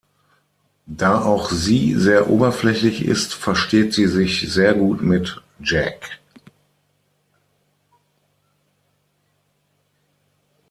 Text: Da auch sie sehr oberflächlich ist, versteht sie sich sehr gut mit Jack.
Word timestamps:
Da 0.87 1.21
auch 1.25 1.51
sie 1.51 1.93
sehr 1.93 2.27
oberflächlich 2.27 3.05
ist, 3.05 3.35
versteht 3.35 3.93
sie 3.93 4.07
sich 4.07 4.51
sehr 4.51 4.73
gut 4.73 5.03
mit 5.03 5.39
Jack. 5.63 6.17